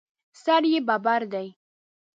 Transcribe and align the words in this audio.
سر 0.43 0.63
یې 0.71 0.79
ببر 0.87 1.21
دی. 1.33 1.47